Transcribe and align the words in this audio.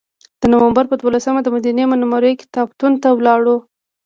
د 0.41 0.43
نوامبر 0.53 0.83
په 0.91 0.95
دولسمه 1.01 1.39
دمدینې 1.43 1.83
منورې 1.91 2.39
کتابتون 2.41 2.91
ته 3.01 3.09
لاړو. 3.27 3.57